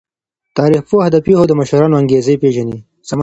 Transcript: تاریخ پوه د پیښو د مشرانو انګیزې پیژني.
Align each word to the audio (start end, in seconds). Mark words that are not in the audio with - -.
تاریخ 0.57 0.81
پوه 0.89 1.05
د 1.11 1.17
پیښو 1.25 1.43
د 1.47 1.51
مشرانو 1.59 1.99
انګیزې 2.01 2.35
پیژني. 2.41 2.77